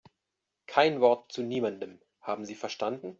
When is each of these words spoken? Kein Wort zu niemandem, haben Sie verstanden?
Kein 0.65 0.99
Wort 0.99 1.31
zu 1.31 1.43
niemandem, 1.43 2.01
haben 2.21 2.43
Sie 2.43 2.55
verstanden? 2.55 3.09